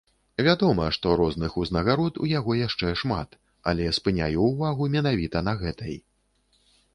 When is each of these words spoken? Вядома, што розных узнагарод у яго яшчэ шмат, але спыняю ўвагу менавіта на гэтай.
Вядома, 0.45 0.85
што 0.95 1.11
розных 1.19 1.57
узнагарод 1.63 2.13
у 2.27 2.29
яго 2.31 2.55
яшчэ 2.67 2.93
шмат, 3.03 3.37
але 3.73 3.91
спыняю 3.99 4.39
ўвагу 4.49 4.89
менавіта 4.97 5.37
на 5.51 5.55
гэтай. 5.61 5.95